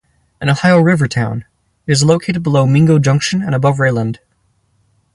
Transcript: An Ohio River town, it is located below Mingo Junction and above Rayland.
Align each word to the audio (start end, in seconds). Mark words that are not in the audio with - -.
An 0.41 0.49
Ohio 0.49 0.79
River 0.79 1.07
town, 1.07 1.45
it 1.85 1.91
is 1.91 2.03
located 2.03 2.41
below 2.41 2.65
Mingo 2.65 2.97
Junction 2.97 3.43
and 3.43 3.53
above 3.53 3.77
Rayland. 3.79 4.17